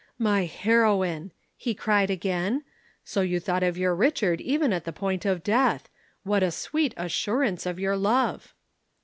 "'My 0.17 0.45
heroine!' 0.45 1.31
he 1.55 1.75
cried 1.75 2.09
again. 2.09 2.63
'So 3.03 3.21
you 3.21 3.39
thought 3.39 3.61
of 3.61 3.77
your 3.77 3.93
Richard 3.93 4.41
even 4.41 4.73
at 4.73 4.83
the 4.83 4.91
point 4.91 5.25
of 5.25 5.43
death. 5.43 5.89
What 6.23 6.41
a 6.41 6.49
sweet 6.49 6.95
assurance 6.97 7.67
of 7.67 7.77
your 7.79 7.95
love!' 7.95 8.55